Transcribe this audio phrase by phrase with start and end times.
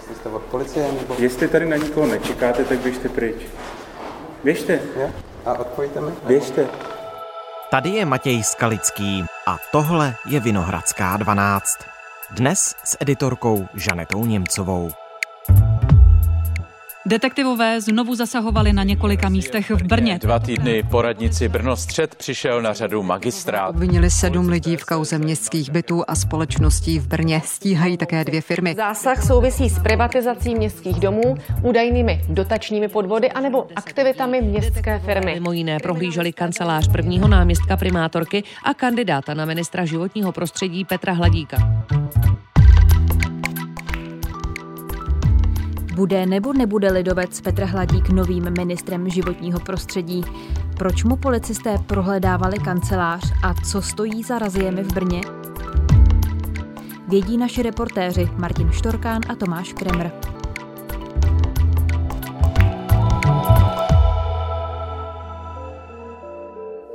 [0.00, 1.14] jestli jste od policie nebo...
[1.18, 3.36] Jestli tady na nikoho nečekáte, tak běžte pryč.
[4.44, 4.72] Běžte.
[4.72, 5.12] Je?
[5.46, 6.10] A odpojíte mi?
[6.26, 6.66] Běžte.
[7.70, 11.78] Tady je Matěj Skalický a tohle je Vinohradská 12.
[12.30, 14.90] Dnes s editorkou Žanetou Němcovou.
[17.10, 20.18] Detektivové znovu zasahovali na několika místech v Brně.
[20.22, 23.70] Dva týdny po radnici Brno střed přišel na řadu magistrát.
[23.70, 27.42] Obvinili sedm lidí v kauze městských bytů a společností v Brně.
[27.44, 28.74] Stíhají také dvě firmy.
[28.76, 35.34] Zásah souvisí s privatizací městských domů, údajnými dotačními podvody anebo aktivitami městské firmy.
[35.34, 41.56] Mimo jiné prohlíželi kancelář prvního náměstka primátorky a kandidáta na ministra životního prostředí Petra Hladíka.
[46.00, 50.22] Bude nebo nebude lidovec Petr Hladík novým ministrem životního prostředí?
[50.78, 55.20] Proč mu policisté prohledávali kancelář a co stojí za raziemi v Brně?
[57.08, 60.10] Vědí naši reportéři Martin Štorkán a Tomáš Kremr.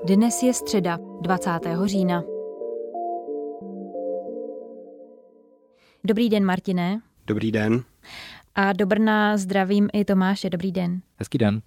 [0.04, 1.50] Dnes je středa, 20.
[1.86, 2.24] října.
[6.04, 7.02] Dobrý den, Martine.
[7.28, 7.84] Dobrý den.
[8.56, 10.50] A do Brna zdravím i Tomáše.
[10.50, 11.02] Dobrý den.
[11.18, 11.62] Hezký den.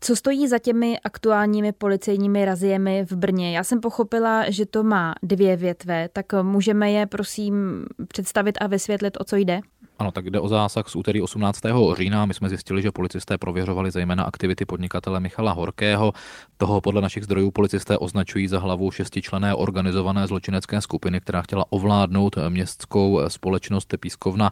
[0.00, 3.56] Co stojí za těmi aktuálními policejními raziemi v Brně?
[3.56, 9.16] Já jsem pochopila, že to má dvě větve, tak můžeme je prosím představit a vysvětlit,
[9.20, 9.60] o co jde?
[10.02, 11.60] Ano, tak jde o zásah z úterý 18.
[11.96, 12.26] října.
[12.26, 16.12] My jsme zjistili, že policisté prověřovali zejména aktivity podnikatele Michala Horkého.
[16.56, 22.36] Toho podle našich zdrojů policisté označují za hlavu šestičlené organizované zločinecké skupiny, která chtěla ovládnout
[22.48, 24.50] městskou společnost Pískovna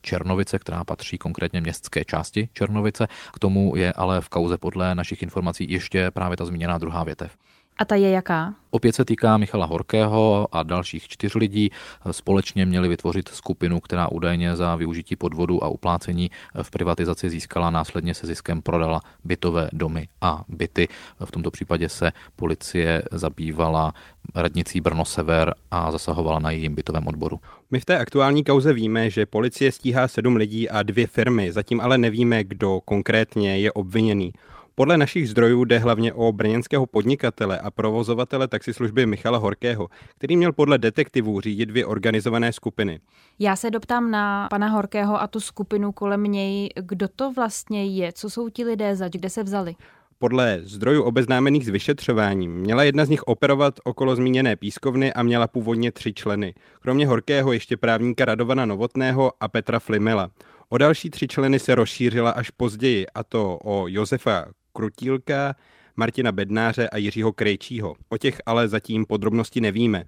[0.00, 3.06] Černovice, která patří konkrétně městské části Černovice.
[3.32, 7.36] K tomu je ale v kauze podle našich informací ještě právě ta zmíněná druhá větev.
[7.78, 8.54] A ta je jaká?
[8.70, 11.70] Opět se týká Michala Horkého a dalších čtyř lidí.
[12.10, 16.30] Společně měli vytvořit skupinu, která údajně za využití podvodu a uplácení
[16.62, 20.88] v privatizaci získala, následně se ziskem prodala bytové domy a byty.
[21.24, 23.94] V tomto případě se policie zabývala
[24.34, 27.40] radnicí Brno Sever a zasahovala na jejím bytovém odboru.
[27.70, 31.80] My v té aktuální kauze víme, že policie stíhá sedm lidí a dvě firmy, zatím
[31.80, 34.32] ale nevíme, kdo konkrétně je obviněný.
[34.78, 39.88] Podle našich zdrojů jde hlavně o brněnského podnikatele a provozovatele taxislužby Michala Horkého,
[40.18, 43.00] který měl podle detektivů řídit dvě organizované skupiny.
[43.38, 48.12] Já se doptám na pana Horkého a tu skupinu kolem něj, kdo to vlastně je,
[48.12, 49.74] co jsou ti lidé zač, kde se vzali?
[50.18, 55.48] Podle zdrojů obeznámených s vyšetřováním měla jedna z nich operovat okolo zmíněné pískovny a měla
[55.48, 56.54] původně tři členy.
[56.80, 60.30] Kromě Horkého ještě právníka Radovana Novotného a Petra Flimela.
[60.68, 65.54] O další tři členy se rozšířila až později, a to o Josefa Krutílka,
[65.96, 67.94] Martina Bednáře a Jiřího Krejčího.
[68.08, 70.04] O těch ale zatím podrobnosti nevíme.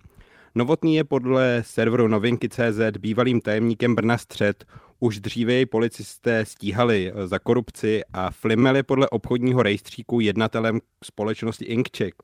[0.54, 4.64] Novotný je podle serveru novinky.cz bývalým tajemníkem Brna Střed.
[5.00, 11.64] Už dříve jej policisté stíhali za korupci a Flimel je podle obchodního rejstříku jednatelem společnosti
[11.64, 12.14] Inkček.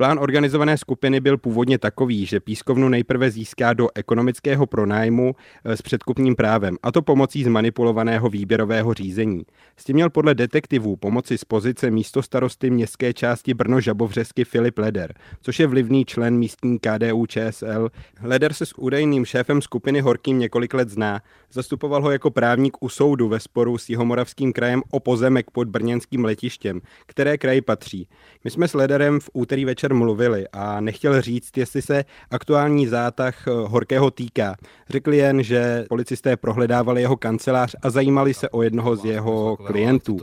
[0.00, 6.36] Plán organizované skupiny byl původně takový, že pískovnu nejprve získá do ekonomického pronájmu s předkupním
[6.36, 9.42] právem, a to pomocí zmanipulovaného výběrového řízení.
[9.76, 14.78] S tím měl podle detektivů pomoci z pozice místo starosty městské části Brno Žabovřesky Filip
[14.78, 17.88] Leder, což je vlivný člen místní KDU ČSL.
[18.22, 21.20] Leder se s údajným šéfem skupiny Horkým několik let zná.
[21.52, 26.24] Zastupoval ho jako právník u soudu ve sporu s Jihomoravským krajem o pozemek pod brněnským
[26.24, 28.08] letištěm, které kraji patří.
[28.44, 33.46] My jsme s Lederem v úterý večer mluvili a nechtěl říct, jestli se aktuální zátah
[33.46, 34.54] Horkého týká.
[34.90, 40.16] Řekl jen, že policisté prohledávali jeho kancelář a zajímali se o jednoho z jeho klientů.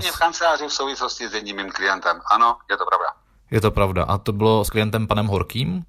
[0.00, 2.20] V kanceláři v souvislosti s jedním mým klientem.
[2.32, 3.06] Ano, je to pravda.
[3.50, 4.04] Je to pravda.
[4.04, 5.82] A to bylo s klientem panem Horkým?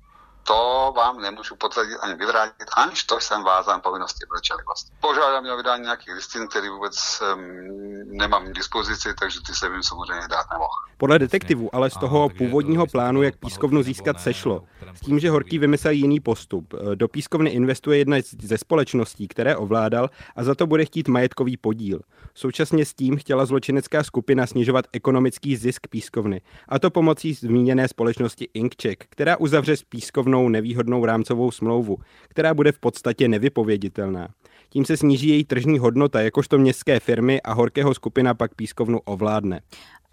[0.44, 4.92] To vám nemůžu potvrdit ani vyvrátit, aniž to jsem vázán povinnosti mlčenlivosti.
[5.02, 9.84] Požádám o vydání nějakých listin, které vůbec um, nemám k dispozici, takže ty se jim
[9.84, 10.74] samozřejmě dát nemohl.
[10.98, 14.64] Podle detektivů ale z toho původního plánu, jak pískovnu získat, sešlo.
[14.94, 16.74] S tím, že Horký vymyslel jiný postup.
[16.96, 22.00] Do pískovny investuje jedna ze společností, které ovládal a za to bude chtít majetkový podíl.
[22.34, 28.48] Současně s tím chtěla zločinecká skupina snižovat ekonomický zisk pískovny, a to pomocí zmíněné společnosti
[28.54, 31.98] Inkček, která uzavře s pískovnou nevýhodnou rámcovou smlouvu,
[32.30, 34.28] která bude v podstatě nevypověditelná.
[34.70, 39.62] Tím se sníží její tržní hodnota jakožto městské firmy a Horkého skupina pak pískovnu ovládne.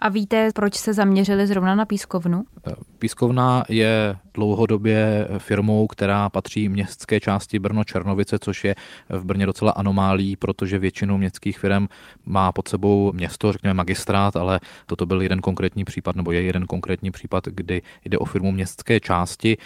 [0.01, 2.45] A víte, proč se zaměřili zrovna na pískovnu?
[2.99, 8.75] Pískovna je dlouhodobě firmou, která patří městské části Brno Černovice, což je
[9.09, 11.87] v Brně docela anomálí, protože většinu městských firm
[12.27, 16.67] má pod sebou město, řekněme magistrát, ale toto byl jeden konkrétní případ, nebo je jeden
[16.67, 19.57] konkrétní případ, kdy jde o firmu městské části.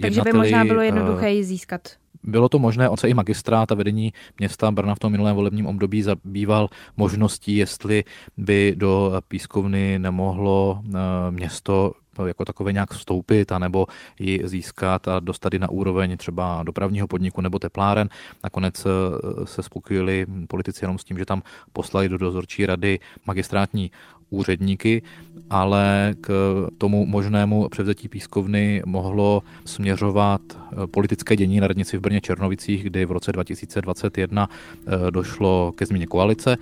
[0.00, 1.88] Takže by možná bylo jednoduché ji získat.
[2.22, 5.66] Bylo to možné, on se i magistrát a vedení města Brna v tom minulém volebním
[5.66, 8.04] období zabýval možností, jestli
[8.36, 10.82] by do pískovny nemohlo
[11.30, 11.92] město
[12.26, 13.86] jako takové nějak vstoupit, anebo
[14.18, 18.08] ji získat a dostat ji na úroveň třeba dopravního podniku nebo tepláren.
[18.44, 21.42] Nakonec eh, se spokojili politici jenom s tím, že tam
[21.72, 23.90] poslali do dozorčí rady magistrátní
[24.34, 25.02] úředníky,
[25.50, 26.28] ale k
[26.78, 33.04] tomu možnému převzetí pískovny mohlo směřovat eh, politické dění na radnici v Brně Černovicích, kdy
[33.04, 36.56] v roce 2021 eh, došlo ke změně koalice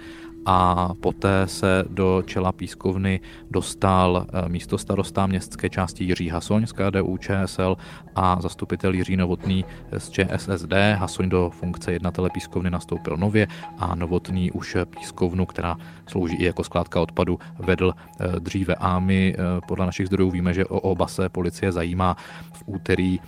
[0.46, 6.72] a poté se do čela pískovny dostal eh, místo starosta městské části Jiří Hasoň z
[6.72, 7.76] KDU ČSL
[8.14, 9.64] a zastupitel Jiří Novotný
[9.98, 10.72] z ČSSD.
[10.94, 13.46] Hasoň do funkce jednatele pískovny nastoupil nově
[13.78, 19.34] a Novotný už pískovnu, která slouží i jako skládka odpadu, vedl eh, dříve a my
[19.34, 22.16] eh, podle našich zdrojů víme, že o oba se policie zajímá.
[22.52, 23.20] V úterý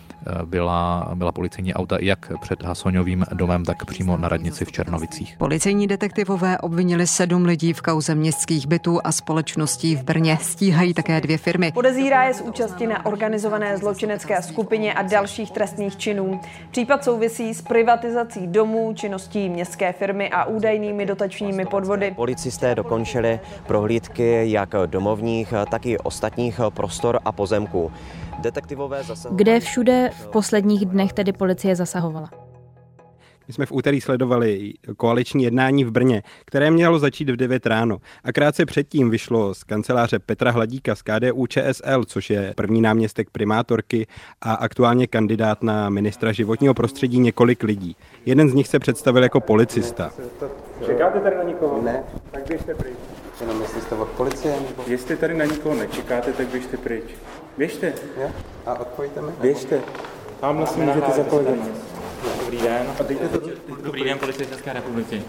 [0.45, 5.37] byla, byla policejní auta jak před Hasoňovým domem, tak přímo na radnici v Černovicích.
[5.39, 10.39] Policejní detektivové obvinili sedm lidí v kauze městských bytů a společností v Brně.
[10.41, 11.73] Stíhají také dvě firmy.
[11.73, 16.41] Podezírá je z účasti na organizované zločinecké skupině a dalších trestných činů.
[16.71, 22.12] Případ souvisí s privatizací domů, činností městské firmy a údajnými dotačními podvody.
[22.17, 27.93] Policisté dokončili prohlídky jak domovních, tak i ostatních prostor a pozemků.
[28.39, 29.45] Detektivové zasahovali...
[29.45, 32.44] Kde všude v posledních dnech tedy policie zasahovala?
[33.49, 37.99] My jsme v úterý sledovali koaliční jednání v Brně, které mělo začít v 9 ráno.
[38.25, 43.31] A krátce předtím vyšlo z kanceláře Petra Hladíka z KDU ČSL, což je první náměstek
[43.31, 44.06] primátorky
[44.43, 47.96] a aktuálně kandidát na ministra životního prostředí několik lidí.
[48.26, 50.12] Jeden z nich se představil jako policista.
[50.87, 51.82] Čekáte tady na nikoho?
[51.82, 52.02] Ne.
[52.31, 52.94] Tak běžte pryč.
[53.41, 54.55] Jenom jestli jste od policie?
[54.69, 54.82] Nebo...
[54.87, 57.05] Jestli tady na nikoho nečekáte, tak běžte pryč.
[57.58, 57.93] Běžte.
[58.20, 58.31] Jo?
[58.67, 59.32] A odpojíte mi?
[59.41, 59.81] Běžte.
[60.44, 61.61] Tamhle si můžete za kolegy.
[62.41, 62.87] Dobrý den.
[63.85, 65.23] Dobrý den, policie České republiky.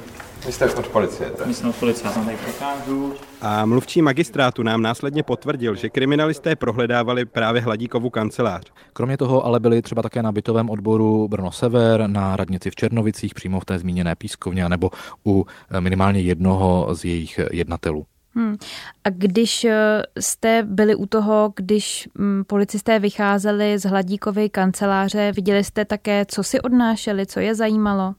[0.45, 1.47] Vy jste od policie, tak?
[1.47, 3.13] My jsme od policie, já tam tady prokážu.
[3.41, 8.63] A mluvčí magistrátu nám následně potvrdil, že kriminalisté prohledávali právě Hladíkovu kancelář.
[8.94, 13.33] Kromě toho ale byli třeba také na bytovém odboru Brno Sever, na radnici v Černovicích,
[13.33, 14.91] přímo v té zmíněné pískovně, nebo
[15.25, 18.06] u eh, minimálně jednoho z jejich jednatelů.
[18.36, 18.56] Hmm.
[19.04, 25.64] A když eh, jste byli u toho, když mm, policisté vycházeli z Hladíkovy kanceláře, viděli
[25.64, 28.14] jste také, co si odnášeli, co je zajímalo?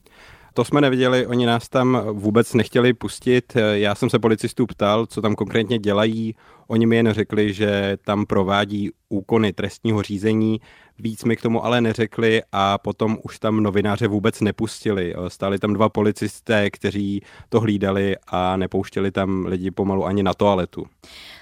[0.54, 3.56] To jsme neviděli, oni nás tam vůbec nechtěli pustit.
[3.72, 6.34] Já jsem se policistů ptal, co tam konkrétně dělají.
[6.68, 10.60] Oni mi jen řekli, že tam provádí úkony trestního řízení.
[10.98, 15.14] Víc mi k tomu ale neřekli a potom už tam novináře vůbec nepustili.
[15.28, 20.86] Stáli tam dva policisté, kteří to hlídali a nepouštěli tam lidi pomalu ani na toaletu.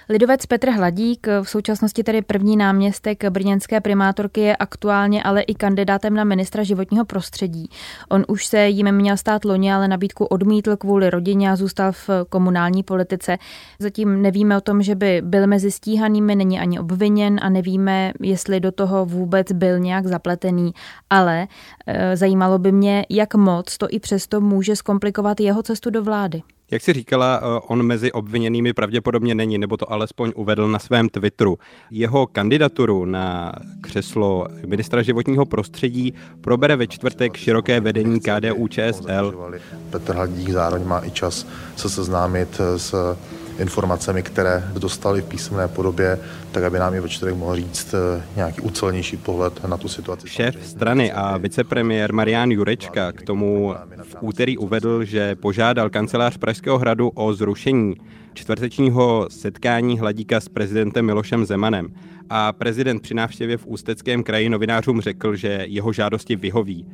[0.09, 6.13] Lidovec Petr Hladík, v současnosti tedy první náměstek brněnské primátorky, je aktuálně ale i kandidátem
[6.13, 7.69] na ministra životního prostředí.
[8.09, 12.09] On už se jim měl stát loni, ale nabídku odmítl kvůli rodině a zůstal v
[12.29, 13.37] komunální politice.
[13.79, 18.59] Zatím nevíme o tom, že by byl mezi stíhanými, není ani obviněn a nevíme, jestli
[18.59, 20.71] do toho vůbec byl nějak zapletený.
[21.09, 21.47] Ale
[21.87, 26.41] e, zajímalo by mě, jak moc to i přesto může zkomplikovat jeho cestu do vlády.
[26.71, 31.09] Jak si říkala, eh, on mezi obviněnými pravděpodobně není, nebo to alespoň uvedl na svém
[31.09, 31.57] Twitteru.
[31.91, 39.51] Jeho kandidaturu na křeslo ministra životního prostředí probere ve čtvrtek široké vedení KDU ČSL.
[39.89, 43.15] Petr Hladík zároveň má i čas se seznámit s
[43.59, 46.19] informacemi, které dostali v písemné podobě,
[46.51, 50.27] tak aby nám je ve čtvrtek mohl říct eh, nějaký ucelnější pohled na tu situaci.
[50.29, 56.77] Šéf strany a vicepremiér Marian Jurečka k tomu v úterý uvedl, že požádal kancelář Pražského
[56.77, 57.95] hradu o zrušení
[58.33, 61.87] čtvrtečního setkání Hladíka s prezidentem Milošem Zemanem.
[62.29, 66.85] A prezident při návštěvě v Ústeckém kraji novinářům řekl, že jeho žádosti vyhoví.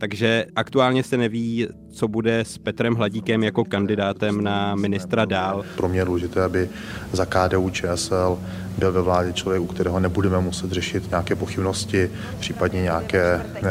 [0.00, 5.64] Takže aktuálně se neví, co bude s Petrem Hladíkem jako kandidátem na ministra dál.
[5.76, 6.68] Pro mě je důležité, aby
[7.12, 8.38] za KDU ČSL
[8.80, 13.62] byl ve vládě člověk, u kterého nebudeme muset řešit nějaké pochybnosti, případně nějaké eh,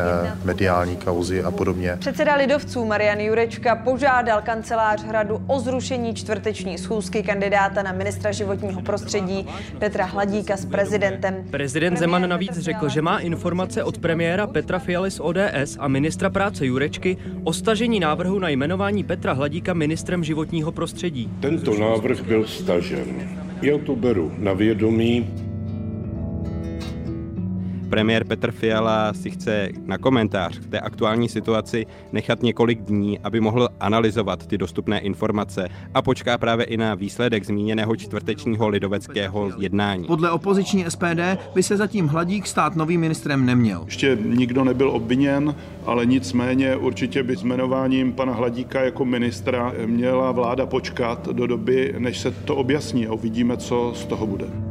[0.43, 1.97] mediální kauzy a podobně.
[1.99, 8.81] Předseda lidovců Marian Jurečka požádal kancelář hradu o zrušení čtvrteční schůzky kandidáta na ministra životního
[8.81, 9.47] prostředí
[9.79, 11.35] Petra Hladíka s prezidentem.
[11.51, 16.29] Prezident Zeman navíc řekl, že má informace od premiéra Petra Fialy z ODS a ministra
[16.29, 21.29] práce Jurečky o stažení návrhu na jmenování Petra Hladíka ministrem životního prostředí.
[21.39, 23.48] Tento návrh byl stažen.
[23.61, 25.48] Já to beru na vědomí.
[27.89, 33.39] Premiér Petr Fiala si chce na komentář k té aktuální situaci nechat několik dní, aby
[33.39, 40.05] mohl analyzovat ty dostupné informace a počká právě i na výsledek zmíněného čtvrtečního lidoveckého jednání.
[40.05, 43.81] Podle opoziční SPD by se zatím Hladík stát novým ministrem neměl.
[43.85, 45.55] Ještě nikdo nebyl obviněn,
[45.85, 51.95] ale nicméně určitě by s jmenováním pana Hladíka jako ministra měla vláda počkat do doby,
[51.97, 54.68] než se to objasní a uvidíme, co z toho bude.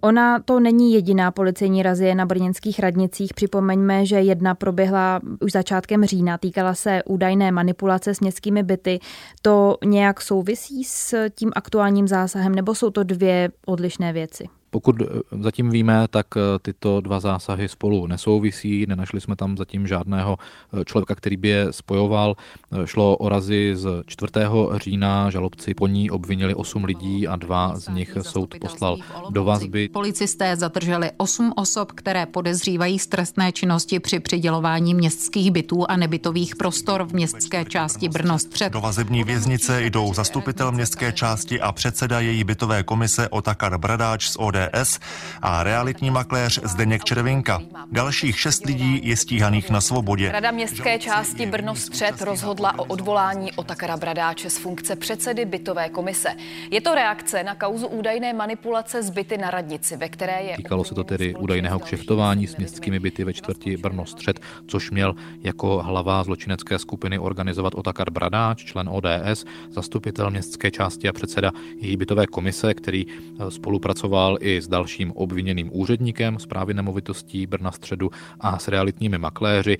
[0.00, 3.34] Ona to není jediná policejní razie na brněnských radnicích.
[3.34, 9.00] Připomeňme, že jedna proběhla už začátkem října, týkala se údajné manipulace s městskými byty.
[9.42, 14.57] To nějak souvisí s tím aktuálním zásahem, nebo jsou to dvě odlišné věci?
[14.70, 15.06] Pokud eh,
[15.40, 20.38] zatím víme, tak eh, tyto dva zásahy spolu nesouvisí, nenašli jsme tam zatím žádného
[20.80, 22.36] eh, člověka, který by je spojoval.
[22.84, 24.32] Šlo o razy z 4.
[24.76, 28.96] října, žalobci po ní obvinili 8 lidí a dva z nich soud poslal
[29.30, 29.88] do vazby.
[29.88, 36.56] Policisté zadrželi 8 osob, které podezřívají z trestné činnosti při přidělování městských bytů a nebytových
[36.56, 38.72] prostor v městské části Brno střed.
[38.72, 44.36] Do vazební věznice jdou zastupitel městské části a předseda její bytové komise Otakar Bradáč z
[44.38, 44.98] ODS ODS
[45.42, 47.62] a realitní makléř Zdeněk Červinka.
[47.92, 50.32] Dalších šest lidí je stíhaných na svobodě.
[50.32, 56.28] Rada městské části Brno Střed rozhodla o odvolání Otakara Bradáče z funkce předsedy bytové komise.
[56.70, 60.56] Je to reakce na kauzu údajné manipulace z byty na radnici, ve které je...
[60.56, 65.14] Týkalo se to tedy údajného kšeftování s městskými byty ve čtvrti Brno Střed, což měl
[65.42, 71.96] jako hlava zločinecké skupiny organizovat Otakar Bradáč, člen ODS, zastupitel městské části a předseda její
[71.96, 73.06] bytové komise, který
[73.48, 79.78] spolupracoval i s dalším obviněným úředníkem zprávy nemovitostí Brna středu a s realitními makléři.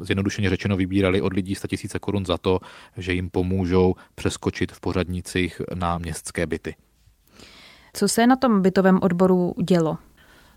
[0.00, 2.60] Zjednodušeně řečeno vybírali od lidí 100 000 korun za to,
[2.96, 6.74] že jim pomůžou přeskočit v pořadnicích na městské byty.
[7.92, 9.98] Co se na tom bytovém odboru dělo?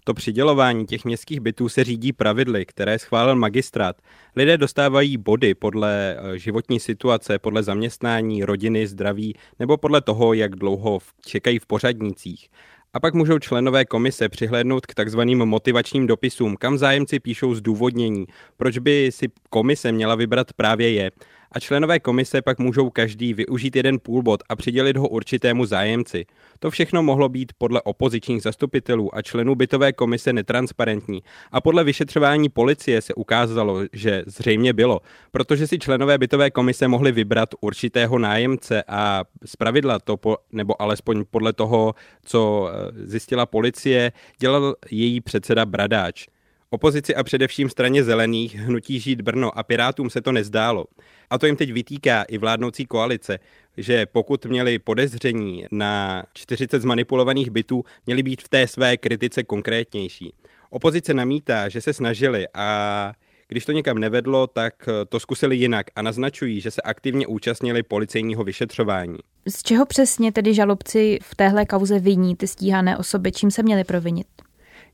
[0.04, 3.96] To přidělování těch městských bytů se řídí pravidly, které schválil magistrát.
[4.36, 10.56] Lidé dostávají body podle eh, životní situace, podle zaměstnání, rodiny, zdraví nebo podle toho, jak
[10.56, 12.50] dlouho čekají v pořadnicích.
[12.94, 18.26] A pak můžou členové komise přihlédnout k takzvaným motivačním dopisům, kam zájemci píšou zdůvodnění,
[18.58, 21.12] proč by si komise měla vybrat právě je
[21.52, 26.26] a členové komise pak můžou každý využít jeden půlbod a přidělit ho určitému zájemci.
[26.60, 32.50] To všechno mohlo být podle opozičních zastupitelů a členů bytové komise netransparentní a podle vyšetřování
[32.50, 35.00] policie se ukázalo, že zřejmě bylo,
[35.32, 41.24] protože si členové bytové komise mohli vybrat určitého nájemce a zpravidla to, po, nebo alespoň
[41.32, 46.28] podle toho, co eh, zjistila policie, dělal její předseda Bradáč.
[46.74, 50.86] Opozici a především straně zelených, hnutí Žít Brno a Pirátům se to nezdálo.
[51.30, 53.40] A to jim teď vytýká i vládnoucí koalice,
[53.78, 60.34] že pokud měli podezření na 40 zmanipulovaných bytů, měli být v té své kritice konkrétnější.
[60.70, 63.14] Opozice namítá, že se snažili a
[63.48, 68.44] když to někam nevedlo, tak to zkusili jinak a naznačují, že se aktivně účastnili policejního
[68.44, 69.18] vyšetřování.
[69.48, 73.84] Z čeho přesně tedy žalobci v téhle kauze viní ty stíhané osoby, čím se měli
[73.84, 74.28] provinit?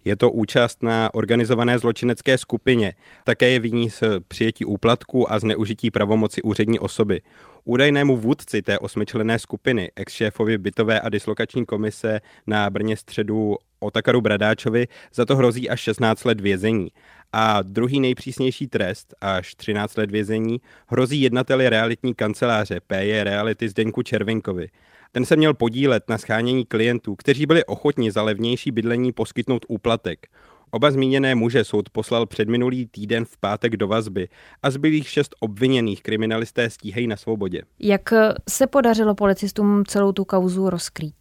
[0.05, 2.93] Je to účast na organizované zločinecké skupině.
[3.23, 7.21] Také je viní z přijetí úplatku a zneužití pravomoci úřední osoby.
[7.63, 14.87] Údajnému vůdci té osmičlené skupiny, ex-šéfovi bytové a dislokační komise na Brně středu Otakaru Bradáčovi,
[15.13, 16.87] za to hrozí až 16 let vězení.
[17.33, 24.03] A druhý nejpřísnější trest, až 13 let vězení, hrozí jednateli realitní kanceláře PJ Reality Zdenku
[24.03, 24.69] Červinkovi.
[25.11, 30.27] Ten se měl podílet na schánění klientů, kteří byli ochotni za levnější bydlení poskytnout úplatek.
[30.71, 34.27] Oba zmíněné muže soud poslal před minulý týden v pátek do vazby
[34.63, 37.61] a zbylých šest obviněných kriminalisté stíhají na svobodě.
[37.79, 38.13] Jak
[38.49, 41.15] se podařilo policistům celou tu kauzu rozkrýt?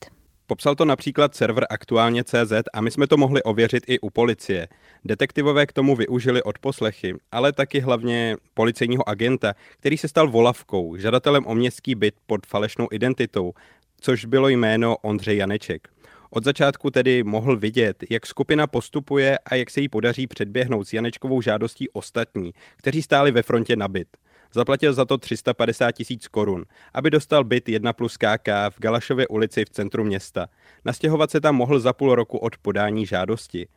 [0.49, 4.69] Popsal to například server aktuálně CZ a my jsme to mohli ověřit i u policie.
[5.05, 11.47] Detektivové k tomu využili odposlechy, ale taky hlavně policejního agenta, který se stal volavkou, žadatelem
[11.47, 13.53] o městský byt pod falešnou identitou,
[14.01, 15.89] což bylo jméno Ondřej Janeček.
[16.31, 20.93] Od začátku tedy mohl vidět, jak skupina postupuje a jak se jí podaří předběhnout s
[20.93, 24.09] Janečkovou žádostí ostatní, kteří stáli ve frontě na byt.
[24.55, 29.65] Zaplatil za to 350 tisíc korun, aby dostal byt 1 plus KK v Galašově ulici
[29.65, 30.47] v centru města.
[30.85, 33.69] Nastěhovat se tam mohl za půl roku od podání žádosti.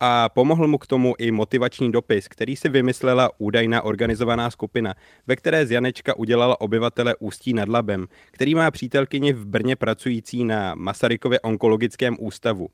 [0.00, 4.94] A pomohl mu k tomu i motivační dopis, který si vymyslela údajná organizovaná skupina,
[5.26, 10.44] ve které z Janečka udělala obyvatele Ústí nad Labem, který má přítelkyni v Brně pracující
[10.44, 12.68] na Masarykově onkologickém ústavu.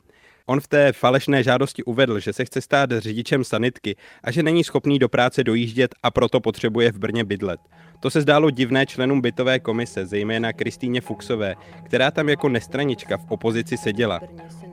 [0.47, 4.65] On v té falešné žádosti uvedl, že se chce stát řidičem sanitky a že není
[4.65, 7.61] schopný do práce dojíždět a proto potřebuje v Brně bydlet.
[8.01, 13.25] To se zdálo divné členům bytové komise, zejména Kristýně Fuxové, která tam jako nestranička v
[13.29, 14.21] opozici seděla.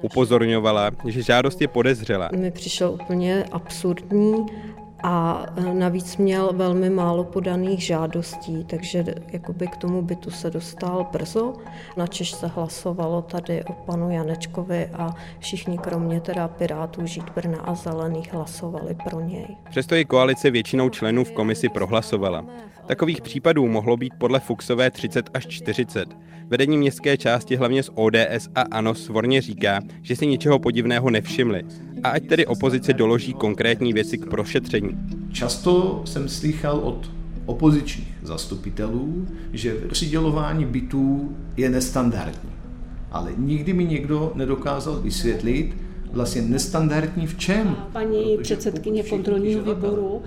[0.01, 2.29] Upozorňovala, že žádost je podezřela.
[2.35, 4.45] Mi přišel úplně absurdní
[5.03, 11.07] a e, navíc měl velmi málo podaných žádostí, takže jakoby k tomu bytu se dostal
[11.11, 11.53] brzo.
[11.97, 17.59] Na Češ se hlasovalo tady o panu Janečkovi a všichni kromě teda Pirátů, Žít Brna
[17.59, 19.47] a Zelených hlasovali pro něj.
[19.69, 22.45] Přesto i koalice většinou členů v komisi prohlasovala.
[22.85, 26.17] Takových případů mohlo být podle Fuxové 30 až 40.
[26.51, 31.63] Vedení městské části hlavně z ODS a ANO svorně říká, že si ničeho podivného nevšimli
[32.03, 34.89] a ať tedy opozice doloží konkrétní věci k prošetření.
[35.31, 37.11] Často jsem slychal od
[37.45, 42.51] opozičních zastupitelů, že přidělování bytů je nestandardní.
[43.11, 45.75] Ale nikdy mi někdo nedokázal vysvětlit,
[46.11, 47.75] vlastně nestandardní v čem?
[47.93, 50.21] Paní předsedkyně kontrolního výboru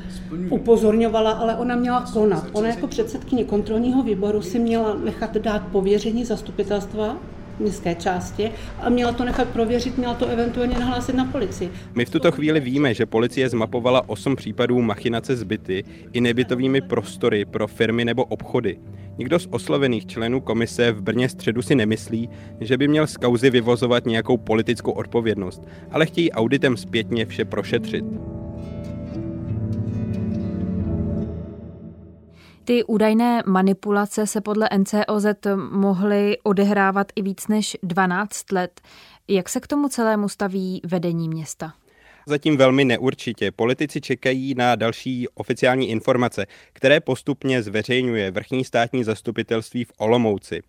[0.50, 2.46] upozorňovala, ale ona měla konat.
[2.52, 7.16] Ona jako předsedkyně kontrolního výboru si měla nechat dát pověření zastupitelstva
[7.58, 8.50] městské části
[8.80, 11.70] a měla to nechat prověřit, měla to eventuálně nahlásit na policii.
[11.94, 17.44] My v tuto chvíli víme, že policie zmapovala 8 případů machinace zbyty i nebytovými prostory
[17.44, 18.78] pro firmy nebo obchody.
[19.18, 22.30] Nikdo z oslovených členů komise v Brně středu si nemyslí,
[22.60, 28.04] že by měl z kauzy vyvozovat nějakou politickou odpovědnost, ale chtějí auditem zpětně vše prošetřit.
[32.64, 35.26] Ty údajné manipulace se podle NCOZ
[35.70, 38.80] mohly odehrávat i víc než 12 let.
[39.28, 41.72] Jak se k tomu celému staví vedení města?
[42.26, 43.50] Zatím velmi neurčitě.
[43.50, 50.62] Politici čekají na další oficiální informace, které postupně zveřejňuje vrchní státní zastupitelství v Olomouci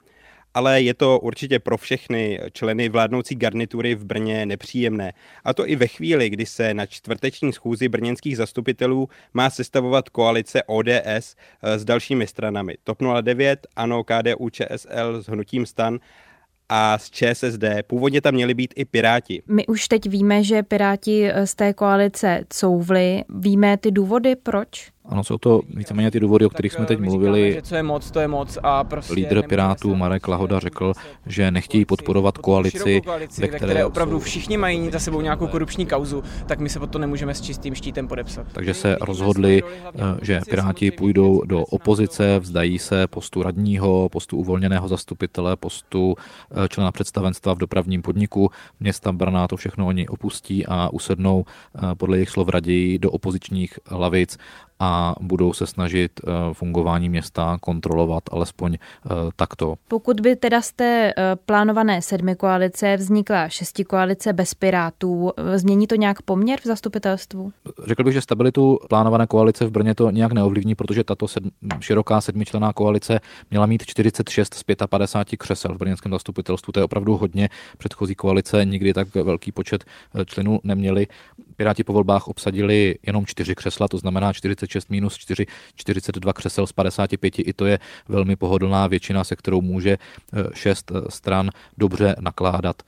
[0.55, 5.13] ale je to určitě pro všechny členy vládnoucí garnitury v Brně nepříjemné.
[5.43, 10.63] A to i ve chvíli, kdy se na čtvrteční schůzi brněnských zastupitelů má sestavovat koalice
[10.63, 12.75] ODS eh, s dalšími stranami.
[12.83, 15.99] TOP 09, ANO, KDU, ČSL s hnutím stan
[16.69, 17.63] a z ČSSD.
[17.87, 19.43] Původně tam měli být i Piráti.
[19.47, 23.23] My už teď víme, že Piráti z té koalice couvli.
[23.29, 24.94] Víme ty důvody, proč?
[25.09, 27.53] Ano, jsou to víceméně ty důvody, o kterých jsme teď mluvili.
[27.53, 30.93] Že co je moc, to je moc a prostě Lídr Pirátů Marek Lahoda řekl,
[31.25, 35.85] že nechtějí podporovat koalici, koalici ve které, které opravdu všichni mají za sebou nějakou korupční
[35.85, 38.47] kauzu, tak my se pod to nemůžeme s čistým štítem podepsat.
[38.51, 44.87] Takže se rozhodli, eh, že Piráti půjdou do opozice, vzdají se postu radního, postu uvolněného
[44.87, 46.15] zastupitele, postu
[46.51, 48.49] eh, člena představenstva v dopravním podniku.
[48.79, 53.79] Města Brna to všechno oni opustí a usednou eh, podle jejich slov raději do opozičních
[53.91, 54.37] lavic
[54.79, 59.75] a budou se snažit eh, fungování města kontrolovat alespoň eh, takto.
[59.87, 65.87] Pokud by teda z té eh, plánované sedmi koalice vznikla šesti koalice bez pirátů, změní
[65.87, 67.51] to nějak poměr v zastupitelstvu?
[67.87, 72.21] Řekl bych, že stabilitu plánované koalice v Brně to nějak neovlivní, protože tato sedm, široká
[72.21, 73.19] sedmičlená koalice
[73.51, 76.71] měla mít 46 z 55 křesel v brněnském zastupitelstvu.
[76.71, 77.49] To je opravdu hodně.
[77.77, 79.83] Předchozí koalice nikdy tak velký počet
[80.25, 81.07] členů neměli.
[81.55, 85.45] Piráti po volbách obsadili jenom čtyři křesla, to znamená 46 minus 4,
[85.75, 87.39] 42 křesel z 55.
[87.39, 92.81] I to je velmi pohodlná většina, se kterou může eh, šest eh, stran dobře nakládat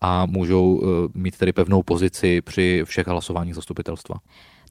[0.00, 4.16] a můžou eh, mít tedy pevnou pozici při všech hlasováních zastupitelstva.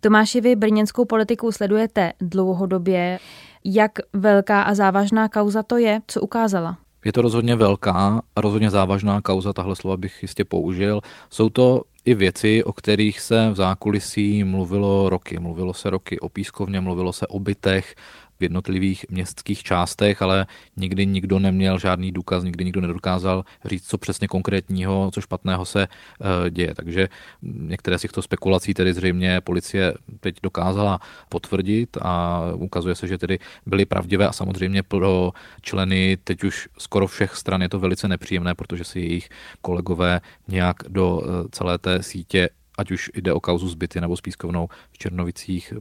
[0.01, 3.19] Tomáši, vy brněnskou politiku sledujete dlouhodobě.
[3.65, 5.99] Jak velká a závažná kauza to je?
[6.07, 6.77] Co ukázala?
[7.05, 11.01] Je to rozhodně velká a rozhodně závažná kauza, tahle slova bych jistě použil.
[11.29, 15.39] Jsou to i věci, o kterých se v zákulisí mluvilo roky.
[15.39, 17.95] Mluvilo se roky o pískovně, mluvilo se o bytech,
[18.41, 20.45] v jednotlivých městských částech, ale
[20.77, 25.87] nikdy nikdo neměl žádný důkaz, nikdy nikdo nedokázal říct, co přesně konkrétního, co špatného se
[25.87, 26.75] eh, děje.
[26.75, 27.09] Takže
[27.41, 30.99] některé z těchto spekulací tedy zřejmě policie teď dokázala
[31.29, 37.07] potvrdit a ukazuje se, že tedy byly pravdivé a samozřejmě pro členy teď už skoro
[37.07, 39.29] všech stran je to velice nepříjemné, protože si jejich
[39.61, 44.21] kolegové nějak do eh, celé té sítě ať už jde o kauzu zbyty nebo s
[44.21, 45.73] pískovnou v Černovicích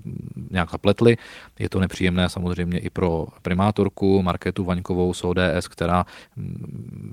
[0.50, 1.16] nějak zapletli.
[1.59, 6.05] Je to nepříjemné samozřejmě i pro primátorku Marketu Vaňkovou z ODS, která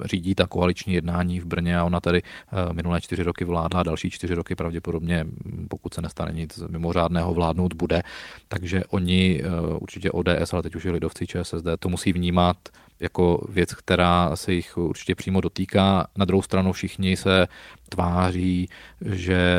[0.05, 4.09] řídí ta koaliční jednání v Brně a ona tady eh, minulé čtyři roky vládla, další
[4.09, 5.25] čtyři roky pravděpodobně,
[5.69, 8.03] pokud se nestane nic mimořádného, vládnout bude.
[8.47, 12.57] Takže oni eh, určitě ODS, ale teď už i lidovci ČSSD, to musí vnímat
[12.99, 16.07] jako věc, která se jich určitě přímo dotýká.
[16.17, 17.47] Na druhou stranu všichni se
[17.89, 18.69] tváří,
[19.01, 19.57] že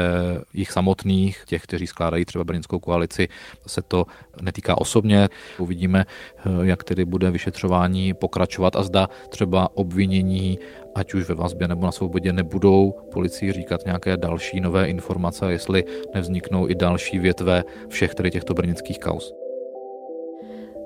[0.54, 3.28] jich samotných, těch, kteří skládají třeba brněnskou koalici,
[3.66, 4.06] se to
[4.42, 5.28] netýká osobně.
[5.58, 6.06] Uvidíme,
[6.62, 10.58] jak tedy bude vyšetřování pokračovat a zda třeba obvinění
[10.94, 15.84] ať už ve vazbě nebo na svobodě, nebudou policii říkat nějaké další nové informace, jestli
[16.14, 19.47] nevzniknou i další větve všech tedy těchto brněnských kaus.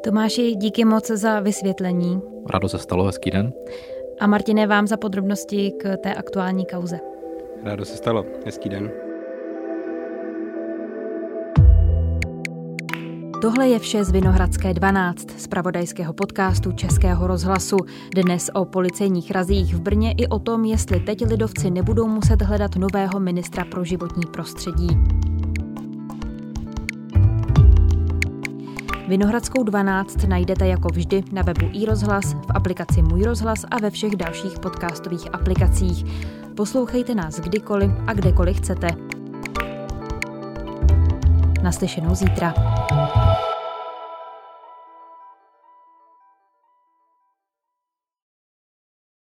[0.04, 2.20] Tomáši, díky moc za vysvětlení.
[2.50, 3.52] Rado se stalo, hezký den.
[4.20, 7.00] A Martine, vám za podrobnosti k té aktuální kauze.
[7.62, 8.90] Rádo se stalo, hezký den.
[13.42, 17.76] Tohle je vše z Vinohradské 12, z pravodajského podcastu Českého rozhlasu.
[18.14, 22.76] Dnes o policejních razích v Brně i o tom, jestli teď lidovci nebudou muset hledat
[22.76, 24.88] nového ministra pro životní prostředí.
[29.12, 34.16] Vinohradskou 12 najdete jako vždy na webu iRozhlas, v aplikaci Můj rozhlas a ve všech
[34.16, 36.04] dalších podcastových aplikacích.
[36.56, 38.88] Poslouchejte nás kdykoliv a kdekoliv chcete.
[41.62, 42.54] Naslyšenou zítra.